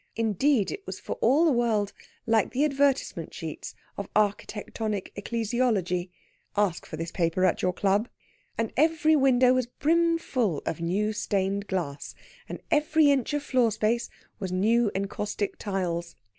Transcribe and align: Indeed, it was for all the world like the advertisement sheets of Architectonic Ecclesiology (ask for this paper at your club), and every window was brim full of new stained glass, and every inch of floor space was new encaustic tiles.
Indeed, 0.15 0.71
it 0.71 0.81
was 0.87 0.99
for 0.99 1.15
all 1.21 1.45
the 1.45 1.51
world 1.51 1.93
like 2.25 2.49
the 2.53 2.65
advertisement 2.65 3.35
sheets 3.35 3.75
of 3.97 4.09
Architectonic 4.15 5.13
Ecclesiology 5.15 6.09
(ask 6.57 6.87
for 6.87 6.97
this 6.97 7.11
paper 7.11 7.45
at 7.45 7.61
your 7.61 7.71
club), 7.71 8.09
and 8.57 8.73
every 8.75 9.15
window 9.15 9.53
was 9.53 9.67
brim 9.67 10.17
full 10.17 10.63
of 10.65 10.81
new 10.81 11.13
stained 11.13 11.67
glass, 11.67 12.15
and 12.49 12.61
every 12.71 13.11
inch 13.11 13.35
of 13.35 13.43
floor 13.43 13.71
space 13.71 14.09
was 14.39 14.51
new 14.51 14.89
encaustic 14.95 15.59
tiles. 15.59 16.15